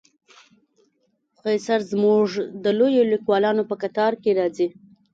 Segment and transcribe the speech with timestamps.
[1.41, 2.25] قیصر زموږ
[2.63, 4.67] د لویو لیکوالو په قطار کې راځي.